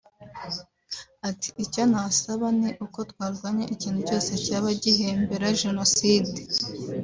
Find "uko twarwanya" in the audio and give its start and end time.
2.85-3.65